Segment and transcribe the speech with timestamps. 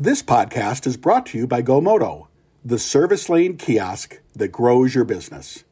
[0.00, 2.28] This podcast is brought to you by GoMoto,
[2.64, 5.64] the service lane kiosk that grows your business.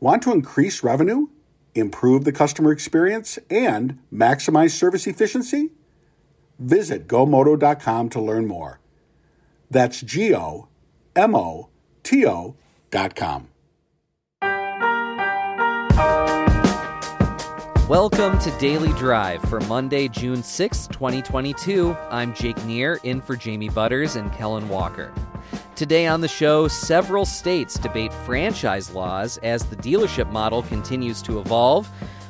[0.00, 1.26] Want to increase revenue,
[1.74, 5.72] improve the customer experience, and maximize service efficiency?
[6.58, 8.80] Visit gomoto.com to learn more.
[9.70, 10.68] That's G O
[11.14, 11.68] M O
[12.02, 12.56] T O
[17.88, 21.94] Welcome to Daily Drive for Monday, June 6, 2022.
[22.10, 25.12] I'm Jake Neer, in for Jamie Butters and Kellen Walker.
[25.74, 31.40] Today on the show, several states debate franchise laws as the dealership model continues to
[31.40, 31.86] evolve.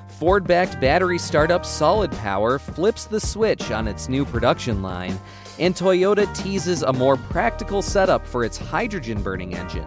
[0.09, 5.16] Ford backed battery startup Solid Power flips the switch on its new production line,
[5.60, 9.86] and Toyota teases a more practical setup for its hydrogen burning engine.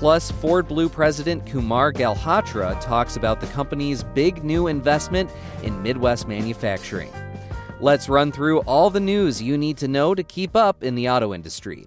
[0.00, 5.30] Plus, Ford Blue President Kumar Galhotra talks about the company's big new investment
[5.62, 7.12] in Midwest manufacturing.
[7.80, 11.10] Let's run through all the news you need to know to keep up in the
[11.10, 11.86] auto industry.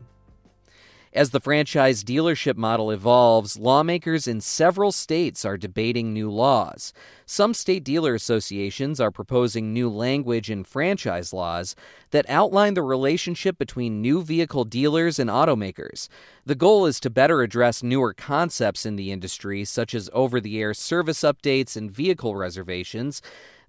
[1.15, 6.91] As the franchise dealership model evolves, lawmakers in several states are debating new laws.
[7.27, 11.75] Some state dealer associations are proposing new language in franchise laws
[12.09, 16.07] that outline the relationship between new vehicle dealers and automakers.
[16.47, 20.59] The goal is to better address newer concepts in the industry, such as over the
[20.59, 23.21] air service updates and vehicle reservations,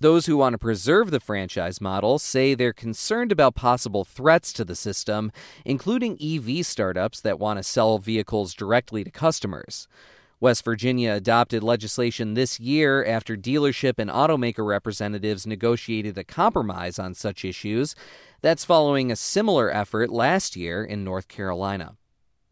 [0.04, 4.62] those who want to preserve the franchise model say they're concerned about possible threats to
[4.62, 5.32] the system,
[5.64, 9.88] including EV startups that want to sell vehicles directly to customers.
[10.40, 17.14] West Virginia adopted legislation this year after dealership and automaker representatives negotiated a compromise on
[17.14, 17.94] such issues.
[18.42, 21.96] That's following a similar effort last year in North Carolina.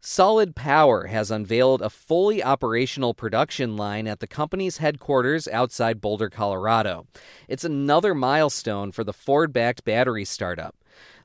[0.04, 6.28] Solid Power has unveiled a fully operational production line at the company's headquarters outside Boulder,
[6.28, 7.06] Colorado.
[7.46, 10.74] It's another milestone for the Ford backed battery startup.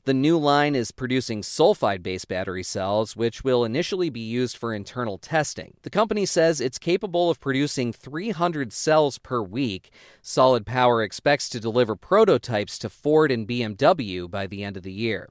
[0.06, 4.76] The new line is producing sulfide based battery cells, which will initially be used for
[4.76, 5.74] internal testing.
[5.82, 9.90] The company says it's capable of producing 300 cells per week.
[10.22, 14.94] Solid Power expects to deliver prototypes to Ford and BMW by the end of the
[14.94, 15.30] year.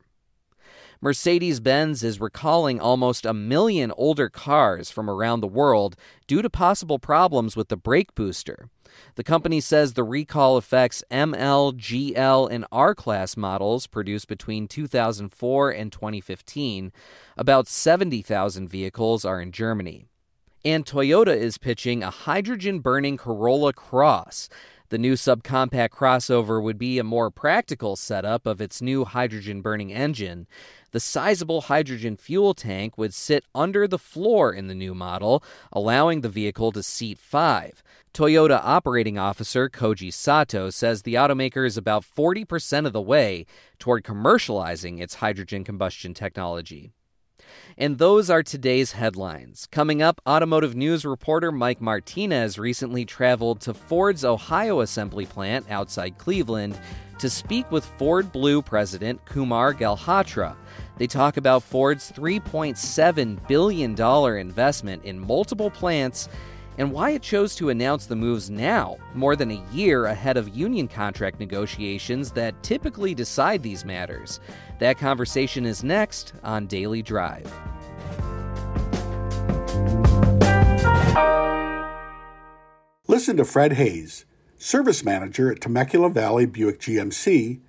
[1.01, 5.97] Mercedes Benz is recalling almost a million older cars from around the world
[6.27, 8.71] due to possible problems with the brake booster.
[9.17, 15.71] The company says the recall affects ML, GL, and R class models produced between 2004
[15.71, 16.93] and 2015.
[17.37, 20.07] About 70,000 vehicles are in Germany.
[20.65, 24.49] And Toyota is pitching a hydrogen burning Corolla Cross.
[24.89, 29.93] The new subcompact crossover would be a more practical setup of its new hydrogen burning
[29.93, 30.47] engine.
[30.93, 35.43] The sizable hydrogen fuel tank would sit under the floor in the new model,
[35.73, 37.83] allowing the vehicle to seat five.
[38.15, 43.45] Toyota operating officer Koji Sato says the automaker is about 40% of the way
[43.81, 46.93] toward commercializing its hydrogen combustion technology.
[47.79, 49.69] And those are today's headlines.
[49.71, 56.19] Coming up, automotive news reporter Mike Martinez recently traveled to Ford's Ohio assembly plant outside
[56.19, 56.79] Cleveland
[57.19, 60.57] to speak with Ford Blue president Kumar Galhotra.
[60.99, 66.29] They talk about Ford's $3.7 billion investment in multiple plants
[66.79, 70.55] and why it chose to announce the moves now, more than a year ahead of
[70.55, 74.41] union contract negotiations that typically decide these matters.
[74.79, 77.51] That conversation is next on Daily Drive.
[83.09, 84.27] Listen to Fred Hayes,
[84.57, 87.61] service manager at Temecula Valley Buick GMC,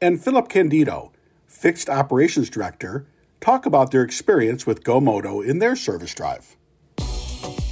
[0.00, 1.12] and Philip Candido,
[1.46, 3.06] fixed operations director,
[3.40, 6.56] talk about their experience with GoMoto in their service drive.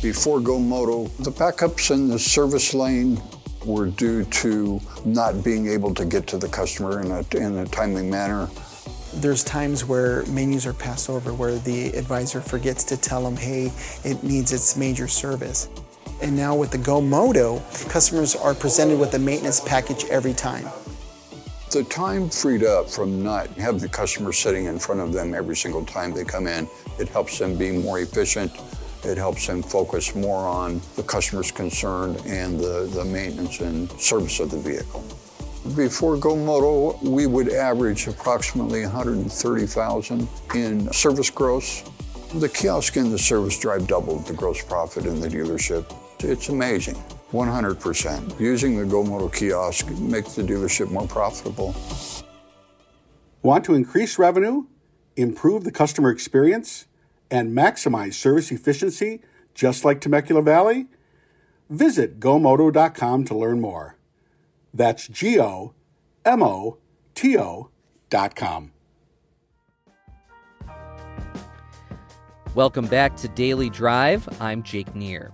[0.07, 3.21] Before GoMoto, the backups in the service lane
[3.65, 7.67] were due to not being able to get to the customer in a, in a
[7.67, 8.49] timely manner.
[9.15, 13.73] There's times where menus are passed over where the advisor forgets to tell them, hey,
[14.05, 15.69] it needs its major service.
[16.23, 17.59] And now with the GoMoto,
[17.91, 20.69] customers are presented with a maintenance package every time.
[21.73, 25.57] The time freed up from not having the customer sitting in front of them every
[25.57, 26.69] single time they come in,
[27.01, 28.53] it helps them be more efficient.
[29.07, 34.41] It helps them focus more on the customer's concern and the, the maintenance and service
[34.41, 35.05] of the vehicle.
[35.77, 41.85] Before GoMoto, we would average approximately 130,000 in service gross.
[42.35, 45.95] The kiosk and the service drive doubled the gross profit in the dealership.
[46.25, 46.97] It's amazing.
[47.31, 48.41] 100%.
[48.41, 51.77] Using the GoMoto kiosk makes the dealership more profitable.
[53.43, 54.67] Want to increase revenue,
[55.17, 56.87] improve the customer experience,
[57.31, 59.21] and maximize service efficiency
[59.55, 60.87] just like Temecula Valley?
[61.69, 63.97] Visit gomoto.com to learn more.
[64.73, 65.75] That's G O
[66.25, 66.79] M O
[67.15, 68.73] T O.com.
[72.55, 74.27] Welcome back to Daily Drive.
[74.41, 75.31] I'm Jake Neer.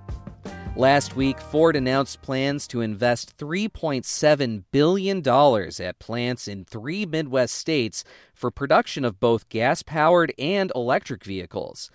[0.75, 8.05] Last week, Ford announced plans to invest $3.7 billion at plants in three Midwest states
[8.35, 11.91] for production of both gas powered and electric vehicles.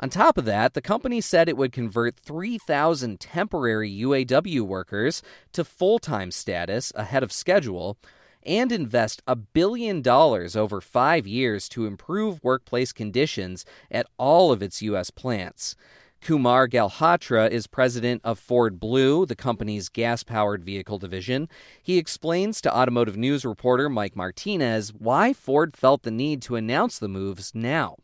[0.00, 5.62] On top of that, the company said it would convert 3,000 temporary UAW workers to
[5.62, 7.98] full time status ahead of schedule
[8.44, 14.62] and invest a billion dollars over five years to improve workplace conditions at all of
[14.62, 15.10] its U.S.
[15.10, 15.76] plants.
[16.22, 21.48] Kumar Galhotra is president of Ford Blue, the company's gas powered vehicle division.
[21.82, 27.00] He explains to automotive news reporter Mike Martinez why Ford felt the need to announce
[27.00, 27.96] the moves now.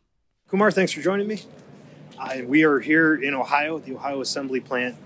[0.49, 1.43] Kumar, thanks for joining me.
[2.19, 4.97] Uh, we are here in Ohio at the Ohio Assembly Plant.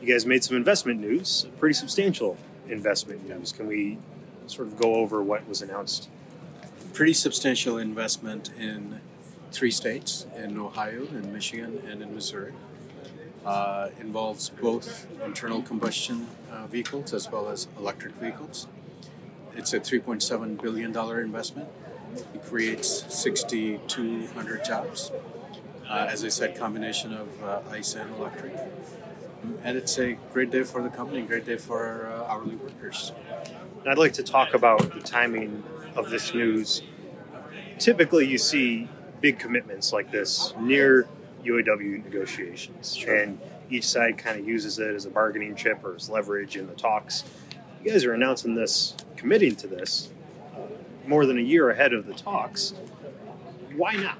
[0.00, 2.38] You guys made some investment news, pretty substantial
[2.68, 3.50] investment news.
[3.50, 3.98] Can we
[4.46, 6.08] sort of go over what was announced?
[6.92, 9.00] Pretty substantial investment in
[9.52, 12.52] three states in Ohio, in Michigan, and in Missouri.
[13.44, 18.66] Uh, involves both internal combustion uh, vehicles as well as electric vehicles.
[19.54, 21.68] It's a $3.7 billion investment.
[22.34, 25.12] It creates 6,200 jobs.
[25.88, 28.54] Uh, as I said, combination of uh, ICE and electric.
[29.62, 33.12] And it's a great day for the company, great day for our uh, hourly workers.
[33.86, 35.62] I'd like to talk about the timing
[35.94, 36.82] of this news.
[37.78, 38.88] Typically, you see
[39.26, 41.08] big commitments like this near
[41.42, 43.12] UAW negotiations, sure.
[43.12, 46.68] and each side kind of uses it as a bargaining chip or as leverage in
[46.68, 47.24] the talks.
[47.82, 50.10] You guys are announcing this, committing to this,
[50.54, 50.60] uh,
[51.08, 52.74] more than a year ahead of the talks.
[53.74, 54.18] Why not?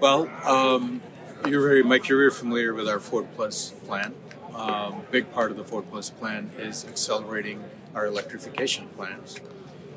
[0.00, 1.00] Well, um,
[1.48, 2.08] you're very, Mike.
[2.08, 4.14] You're very familiar with our Ford Plus plan.
[4.54, 7.64] Um, big part of the Ford Plus plan is accelerating
[7.94, 9.40] our electrification plans,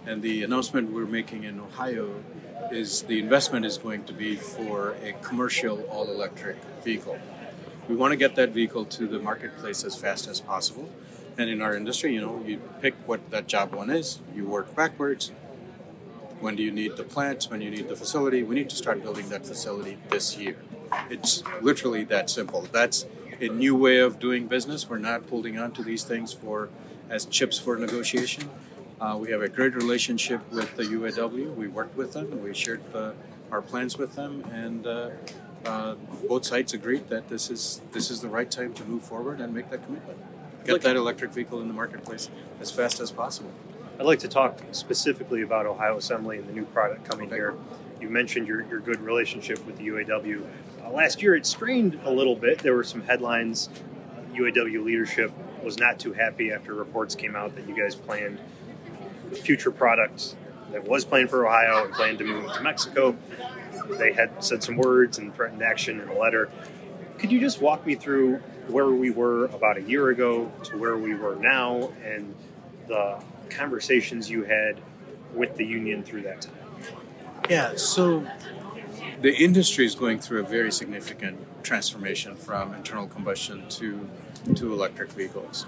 [0.05, 2.23] and the announcement we're making in Ohio
[2.71, 7.17] is the investment is going to be for a commercial all electric vehicle.
[7.87, 10.89] We want to get that vehicle to the marketplace as fast as possible.
[11.37, 14.75] And in our industry, you know, you pick what that job one is, you work
[14.75, 15.31] backwards.
[16.39, 17.49] When do you need the plants?
[17.49, 18.43] When you need the facility?
[18.43, 20.57] We need to start building that facility this year.
[21.09, 22.61] It's literally that simple.
[22.71, 23.05] That's
[23.39, 24.89] a new way of doing business.
[24.89, 26.69] We're not holding on to these things for
[27.09, 28.49] as chips for negotiation.
[29.01, 31.55] Uh, we have a great relationship with the UAW.
[31.55, 32.43] We worked with them.
[32.43, 33.15] We shared the,
[33.51, 35.09] our plans with them, and uh,
[35.65, 35.95] uh,
[36.29, 39.55] both sides agreed that this is this is the right time to move forward and
[39.55, 40.19] make that commitment.
[40.65, 43.51] Get like, that electric vehicle in the marketplace as fast as possible.
[43.99, 47.37] I'd like to talk specifically about Ohio Assembly and the new product coming okay.
[47.37, 47.55] here.
[47.99, 50.43] You mentioned your, your good relationship with the UAW.
[50.83, 52.59] Uh, last year, it strained a little bit.
[52.59, 53.69] There were some headlines.
[54.33, 55.31] UAW leadership
[55.63, 58.39] was not too happy after reports came out that you guys planned
[59.35, 60.35] future product
[60.71, 63.15] that was planned for Ohio and planned to move to Mexico.
[63.89, 66.49] They had said some words and threatened action in a letter.
[67.17, 68.37] Could you just walk me through
[68.67, 72.33] where we were about a year ago to where we were now and
[72.87, 74.81] the conversations you had
[75.33, 76.55] with the union through that time?
[77.49, 78.25] Yeah, so
[79.21, 84.09] the industry is going through a very significant transformation from internal combustion to
[84.55, 85.65] to electric vehicles.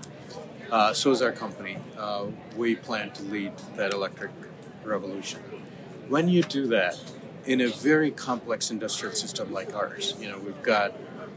[0.74, 1.78] Uh, so is our company.
[1.96, 2.26] Uh,
[2.58, 4.32] we plan to lead that electric
[4.84, 5.40] revolution.
[6.10, 7.00] When you do that
[7.46, 10.96] in a very complex industrial system like ours, you know, we've got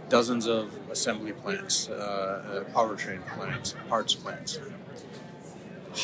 [0.08, 4.58] dozens of assembly plants, uh, uh powertrain plants, parts plants.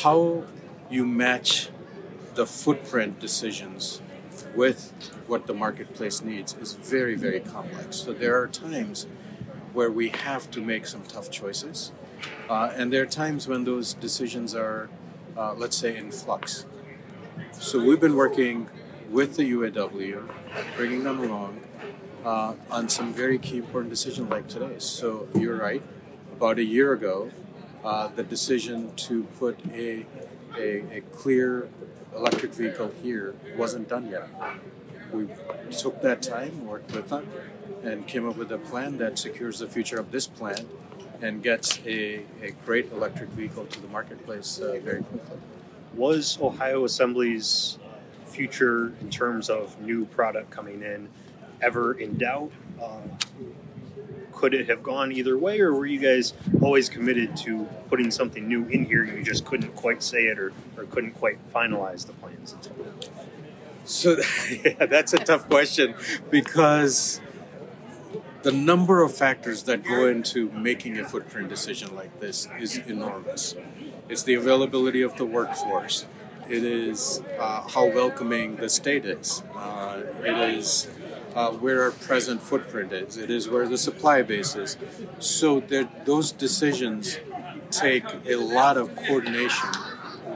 [0.03, 0.43] How
[0.91, 1.69] you match
[2.35, 3.99] the footprint decisions
[4.55, 4.93] with
[5.25, 7.95] what the marketplace needs is very, very complex.
[7.95, 9.07] So there are times
[9.73, 11.91] where we have to make some tough choices
[12.53, 14.87] uh, and there are times when those decisions are,
[15.35, 16.67] uh, let's say, in flux.
[17.51, 18.69] So we've been working
[19.09, 20.29] with the UAW,
[20.77, 21.61] bringing them along
[22.23, 24.75] uh, on some very key important decisions like today.
[24.77, 25.81] So you're right.
[26.33, 27.31] About a year ago,
[27.83, 30.05] uh, the decision to put a,
[30.55, 31.67] a, a clear
[32.15, 34.29] electric vehicle here wasn't done yet.
[35.11, 35.27] We
[35.71, 37.27] took that time, worked with them,
[37.83, 40.67] and came up with a plan that secures the future of this plant
[41.23, 45.37] and gets a, a great electric vehicle to the marketplace uh, very quickly.
[45.95, 47.79] Was Ohio Assembly's
[48.25, 51.07] future in terms of new product coming in
[51.61, 52.51] ever in doubt?
[52.81, 52.99] Uh,
[54.33, 58.45] could it have gone either way, or were you guys always committed to putting something
[58.45, 62.05] new in here and you just couldn't quite say it or, or couldn't quite finalize
[62.05, 62.55] the plans?
[63.85, 64.17] So,
[64.65, 65.95] yeah, that's a tough question
[66.29, 67.21] because
[68.43, 73.55] the number of factors that go into making a footprint decision like this is enormous.
[74.09, 76.05] It's the availability of the workforce.
[76.49, 79.43] It is uh, how welcoming the state is.
[79.55, 80.89] Uh, it is
[81.35, 83.15] uh, where our present footprint is.
[83.15, 84.77] It is where the supply base is.
[85.19, 85.61] So
[86.05, 87.19] those decisions
[87.71, 89.69] take a lot of coordination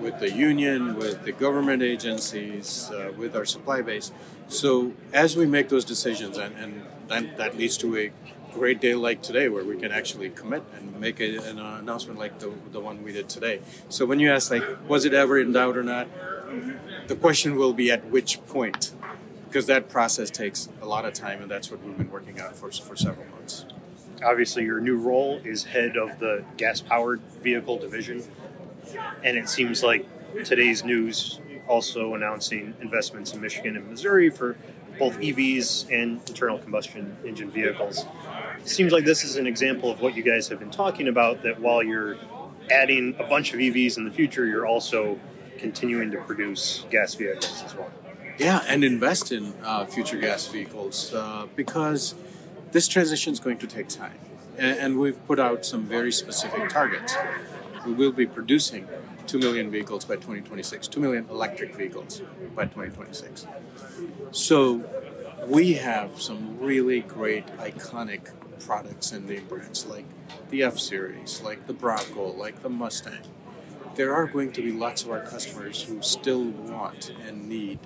[0.01, 4.11] with the union, with the government agencies, uh, with our supply base.
[4.47, 8.11] So as we make those decisions, and, and that, that leads to a
[8.53, 12.39] great day like today where we can actually commit and make a, an announcement like
[12.39, 13.61] the, the one we did today.
[13.89, 16.07] So when you ask like, was it ever in doubt or not?
[17.07, 18.93] The question will be at which point,
[19.47, 22.53] because that process takes a lot of time, and that's what we've been working on
[22.53, 23.65] for, for several months.
[24.23, 28.23] Obviously, your new role is head of the gas powered vehicle division,
[29.23, 30.05] and it seems like
[30.43, 34.57] today's news also announcing investments in Michigan and Missouri for
[34.97, 38.05] both EVs and internal combustion engine vehicles.
[38.59, 41.43] It seems like this is an example of what you guys have been talking about
[41.43, 42.17] that while you're
[42.71, 45.19] adding a bunch of EVs in the future, you're also
[45.57, 47.91] continuing to produce gas vehicles as well.
[48.37, 52.13] Yeah, and invest in uh, future gas vehicles uh, because
[52.71, 54.17] this transition is going to take time.
[54.57, 57.15] And, and we've put out some very specific targets.
[57.87, 58.85] We will be producing
[59.27, 62.21] 2 million vehicles by 2026, 2 million electric vehicles
[62.53, 63.47] by 2026.
[64.31, 64.83] So
[65.47, 70.03] we have some really great iconic products and name brands like
[70.49, 73.21] the F Series, like the Bronco, like the Mustang.
[73.95, 77.79] There are going to be lots of our customers who still want and need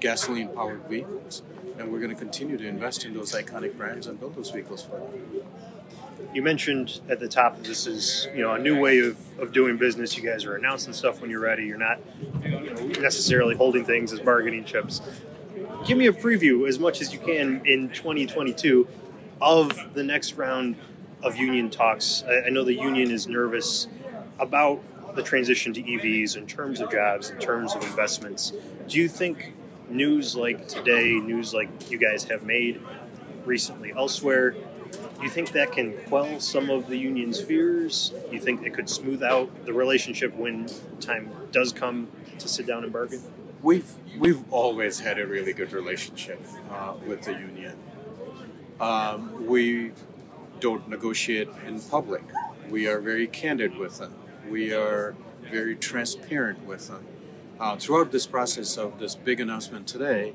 [0.00, 1.42] gasoline powered vehicles,
[1.78, 4.82] and we're going to continue to invest in those iconic brands and build those vehicles
[4.82, 5.44] for them.
[6.32, 9.52] You mentioned at the top that this is you know a new way of, of
[9.52, 10.16] doing business.
[10.16, 11.64] You guys are announcing stuff when you're ready.
[11.64, 11.98] You're not
[12.44, 15.00] you know, necessarily holding things as bargaining chips.
[15.86, 18.86] Give me a preview as much as you can in 2022
[19.40, 20.76] of the next round
[21.22, 22.22] of union talks.
[22.28, 23.88] I, I know the union is nervous
[24.38, 24.80] about
[25.16, 28.52] the transition to EVs in terms of jobs, in terms of investments.
[28.88, 29.52] Do you think
[29.88, 32.80] news like today, news like you guys have made
[33.44, 34.54] recently elsewhere,
[35.22, 38.12] you think that can quell some of the union's fears?
[38.28, 40.68] Do you think it could smooth out the relationship when
[41.00, 42.08] time does come
[42.38, 43.22] to sit down and bargain?
[43.62, 47.76] We've we've always had a really good relationship uh, with the union.
[48.80, 49.92] Um, we
[50.60, 52.22] don't negotiate in public.
[52.70, 54.14] We are very candid with them.
[54.48, 57.06] We are very transparent with them.
[57.58, 60.32] Uh, throughout this process of this big announcement today,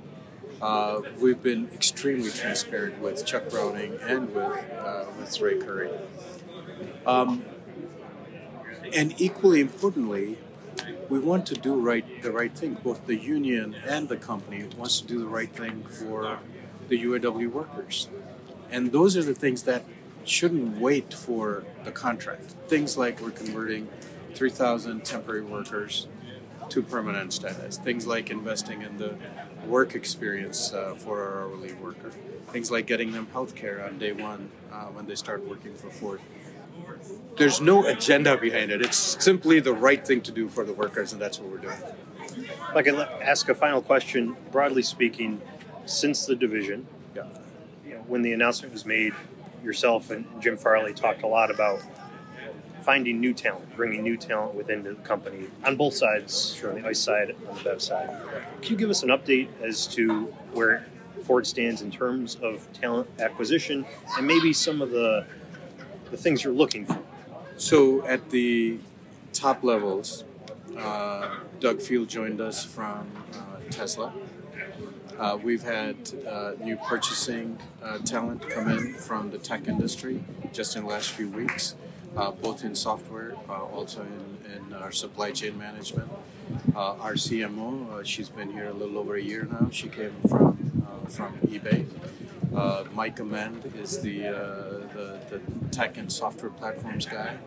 [0.62, 5.90] uh, we've been extremely transparent with Chuck Browning and with uh, with Ray Curry.
[7.06, 7.44] Um,
[8.94, 10.38] and equally importantly,
[11.10, 12.76] we want to do right the right thing.
[12.76, 16.40] Both the union and the company wants to do the right thing for
[16.88, 18.08] the UAW workers,
[18.70, 19.84] and those are the things that
[20.24, 22.56] shouldn't wait for the contract.
[22.68, 23.88] Things like we're converting
[24.34, 26.08] 3,000 temporary workers
[26.70, 27.78] to permanent status.
[27.78, 29.16] Things like investing in the
[29.68, 32.12] work experience uh, for our hourly worker.
[32.52, 35.90] Things like getting them health care on day one uh, when they start working for
[35.90, 36.22] Ford.
[37.38, 38.82] There's no agenda behind it.
[38.82, 41.78] It's simply the right thing to do for the workers, and that's what we're doing.
[42.38, 45.42] If I can ask a final question, broadly speaking,
[45.86, 47.28] since the division, Yeah.
[47.86, 49.14] you know, when the announcement was made,
[49.64, 51.82] yourself and Jim Farley talked a lot about
[52.86, 57.00] finding new talent, bringing new talent within the company on both sides, on the ice
[57.00, 58.10] side and on the bev side.
[58.62, 60.86] Can you give us an update as to where
[61.24, 63.86] Ford stands in terms of talent acquisition
[64.18, 65.26] and maybe some of the
[66.12, 67.00] the things you're looking for?
[67.58, 68.78] So at the
[69.34, 70.24] top levels,
[70.78, 74.14] uh, Doug Field joined us from uh, Tesla.
[75.18, 75.96] Uh, we've had
[76.28, 81.12] uh, new purchasing uh, talent come in from the tech industry just in the last
[81.12, 81.76] few weeks,
[82.16, 86.10] uh, both in software, uh, also in, in our supply chain management.
[86.76, 89.70] Uh, our CMO, uh, she's been here a little over a year now.
[89.72, 91.86] She came from uh, from eBay.
[92.56, 94.20] Uh, Mike Amend is the,
[94.94, 95.42] the the
[95.72, 97.38] tech and software platforms guy.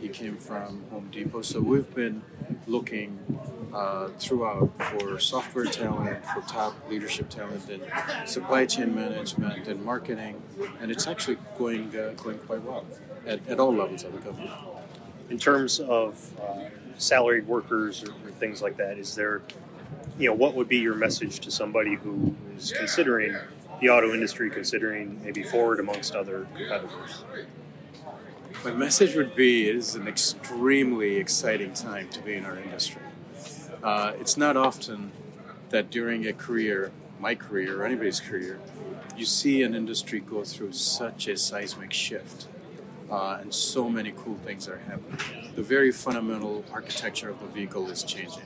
[0.00, 1.42] He came from Home Depot.
[1.42, 2.22] So we've been
[2.66, 3.18] looking
[4.18, 7.82] throughout for software talent, for top leadership talent in
[8.26, 10.40] supply chain management and marketing,
[10.80, 12.86] and it's actually going going quite well
[13.26, 14.50] at, at all levels of the company.
[15.30, 19.42] in terms of uh, salaried workers or, or things like that, is there,
[20.18, 23.36] you know, what would be your message to somebody who is considering
[23.80, 27.24] the auto industry, considering maybe Ford amongst other competitors?
[28.64, 33.02] My message would be it is an extremely exciting time to be in our industry.
[33.82, 35.12] Uh, it's not often
[35.70, 38.58] that during a career, my career or anybody's career,
[39.16, 42.48] you see an industry go through such a seismic shift.
[43.10, 45.18] Uh, and so many cool things are happening.
[45.54, 48.44] The very fundamental architecture of the vehicle is changing.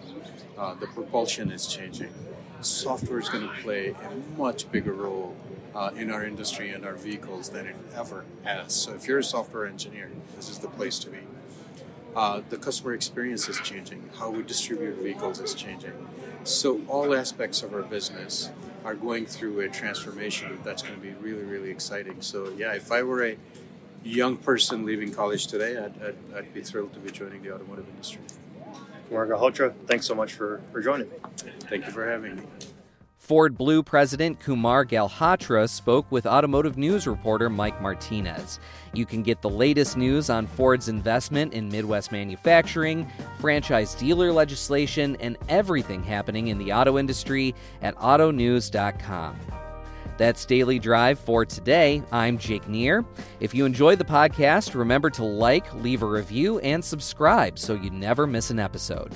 [0.56, 2.12] Uh, the propulsion is changing.
[2.60, 5.34] software is going to play a much bigger role
[5.74, 8.72] uh, in our industry and our vehicles than it ever has.
[8.72, 11.18] So if you're a software engineer, this is the place to be.
[12.14, 14.10] Uh, the customer experience is changing.
[14.18, 15.94] How we distribute vehicles is changing.
[16.44, 18.50] So all aspects of our business
[18.84, 22.20] are going through a transformation that's going to be really, really exciting.
[22.20, 23.36] So yeah, if I were a
[24.04, 27.88] young person leaving college today, I'd, I'd, I'd be thrilled to be joining the automotive
[27.88, 28.22] industry.
[29.08, 31.16] Kumar Galhotra, thanks so much for, for joining me.
[31.68, 32.42] Thank you for having me.
[33.22, 38.58] Ford Blue President Kumar Galhotra spoke with automotive news reporter Mike Martinez.
[38.94, 45.16] You can get the latest news on Ford's investment in Midwest manufacturing, franchise dealer legislation,
[45.20, 49.38] and everything happening in the auto industry at autonews.com.
[50.22, 52.00] That's Daily Drive for today.
[52.12, 53.04] I'm Jake Neer.
[53.40, 57.90] If you enjoyed the podcast, remember to like, leave a review, and subscribe so you
[57.90, 59.12] never miss an episode.